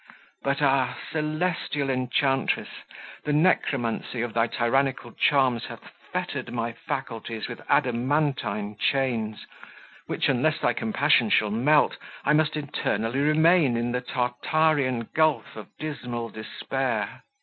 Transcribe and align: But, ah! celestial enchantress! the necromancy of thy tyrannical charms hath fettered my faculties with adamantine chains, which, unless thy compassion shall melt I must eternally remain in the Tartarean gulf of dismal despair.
But, 0.41 0.63
ah! 0.63 0.97
celestial 1.11 1.91
enchantress! 1.91 2.69
the 3.23 3.33
necromancy 3.33 4.23
of 4.23 4.33
thy 4.33 4.47
tyrannical 4.47 5.11
charms 5.11 5.65
hath 5.65 5.91
fettered 6.11 6.51
my 6.51 6.71
faculties 6.71 7.47
with 7.47 7.61
adamantine 7.69 8.77
chains, 8.79 9.45
which, 10.07 10.27
unless 10.27 10.57
thy 10.57 10.73
compassion 10.73 11.29
shall 11.29 11.51
melt 11.51 11.97
I 12.25 12.33
must 12.33 12.57
eternally 12.57 13.19
remain 13.19 13.77
in 13.77 13.91
the 13.91 14.01
Tartarean 14.01 15.07
gulf 15.13 15.55
of 15.55 15.67
dismal 15.77 16.29
despair. 16.29 17.21